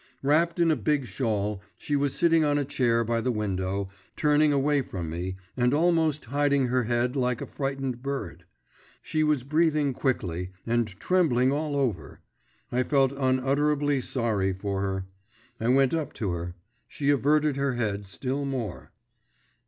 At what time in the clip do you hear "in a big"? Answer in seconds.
0.59-1.05